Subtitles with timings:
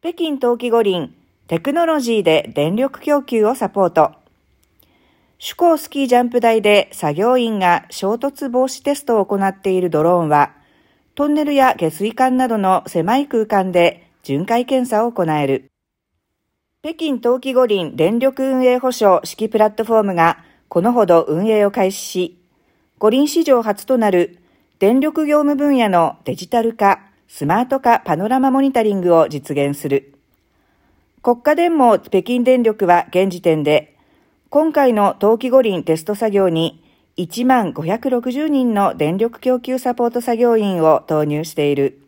[0.00, 1.12] 北京冬季五輪
[1.48, 4.12] テクノロジーで電力供給をサポート。
[5.40, 10.52] 首港スキージャンプ台で作業員が衝突防止テストを行っているドローンは、
[11.16, 15.64] トンネルや下水管などの狭い空間で巡回検査を行える。
[16.84, 22.38] 北京冬季五輪電力運営保障式プラットフォームがこのほど運営を開始し、
[23.00, 24.38] 五輪史上初となる
[24.78, 30.14] 電力業務分野のデジタル化、スマート化パノラマモニタリングを実現する。
[31.22, 33.94] 国家電網北京電力は現時点で、
[34.48, 36.82] 今回の冬季五輪テスト作業に
[37.18, 42.00] 1万560人の電力供給サポート作業員を投入している。